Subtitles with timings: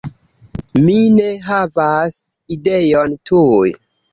[0.85, 2.17] Mi ne havas
[2.59, 3.77] ideon tuj.